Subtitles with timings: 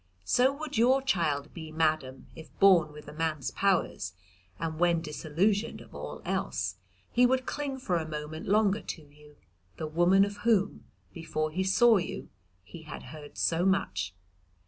[0.25, 4.13] So would your child be, madam, if born with a man's powers,
[4.59, 6.77] and when disillusioned of all else,
[7.11, 9.35] he would cling for a moment longer to you,
[9.77, 12.29] the woman of whom, before he saw you,
[12.63, 14.15] he had heard so much.